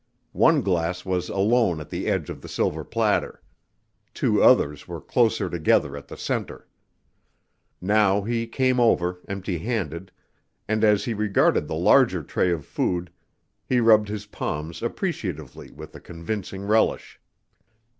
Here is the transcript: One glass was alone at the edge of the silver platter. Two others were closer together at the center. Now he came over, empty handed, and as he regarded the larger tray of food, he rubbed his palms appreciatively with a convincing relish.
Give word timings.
One 0.33 0.61
glass 0.63 1.05
was 1.05 1.29
alone 1.29 1.79
at 1.79 1.91
the 1.91 2.07
edge 2.07 2.31
of 2.31 2.41
the 2.41 2.49
silver 2.49 2.83
platter. 2.83 3.39
Two 4.15 4.41
others 4.41 4.87
were 4.87 4.99
closer 4.99 5.47
together 5.47 5.95
at 5.95 6.07
the 6.07 6.17
center. 6.17 6.67
Now 7.79 8.23
he 8.23 8.47
came 8.47 8.79
over, 8.79 9.19
empty 9.27 9.59
handed, 9.59 10.11
and 10.67 10.83
as 10.83 11.05
he 11.05 11.13
regarded 11.13 11.67
the 11.67 11.75
larger 11.75 12.23
tray 12.23 12.49
of 12.49 12.65
food, 12.65 13.11
he 13.63 13.79
rubbed 13.79 14.07
his 14.09 14.25
palms 14.25 14.81
appreciatively 14.81 15.69
with 15.69 15.93
a 15.93 15.99
convincing 15.99 16.63
relish. 16.65 17.19